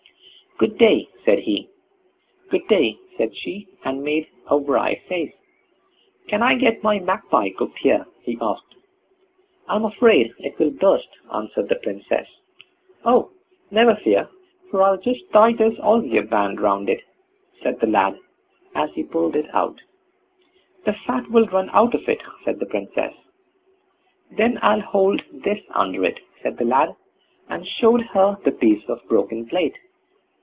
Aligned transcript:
"Good 0.57 0.77
day", 0.77 1.07
said 1.25 1.39
he. 1.39 1.69
"Good 2.51 2.67
day", 2.67 2.99
said 3.17 3.35
she, 3.35 3.67
and 3.83 4.03
made 4.03 4.27
a 4.45 4.59
wry 4.59 5.01
face. 5.09 5.33
"Can 6.27 6.43
I 6.43 6.53
get 6.53 6.83
my 6.83 6.99
magpie 6.99 7.49
cooked 7.49 7.79
here?" 7.79 8.05
he 8.21 8.37
asked. 8.39 8.75
"I'm 9.67 9.85
afraid 9.85 10.35
it 10.37 10.59
will 10.59 10.69
burst", 10.69 11.07
answered 11.33 11.67
the 11.67 11.77
Princess. 11.77 12.27
"Oh! 13.03 13.31
never 13.71 13.95
fear! 13.95 14.29
for 14.69 14.83
I'll 14.83 14.99
just 14.99 15.21
tie 15.33 15.53
this 15.53 15.79
ozier 15.81 16.21
band 16.27 16.59
round 16.61 16.91
it", 16.91 17.01
said 17.63 17.79
the 17.79 17.87
lad, 17.87 18.19
as 18.75 18.91
he 18.93 19.01
pulled 19.01 19.35
it 19.35 19.49
out. 19.55 19.81
"The 20.85 20.93
fat 20.93 21.27
will 21.31 21.47
run 21.47 21.71
out 21.71 21.95
of 21.95 22.07
it", 22.07 22.21
said 22.45 22.59
the 22.59 22.67
Princess. 22.67 23.15
"Then 24.29 24.59
I'll 24.61 24.81
hold 24.81 25.23
this 25.33 25.63
under 25.71 26.05
it", 26.05 26.19
said 26.43 26.57
the 26.59 26.65
lad, 26.65 26.95
and 27.49 27.65
showed 27.67 28.01
her 28.01 28.37
the 28.43 28.51
piece 28.51 28.87
of 28.87 28.99
broken 29.09 29.47
plate. 29.47 29.79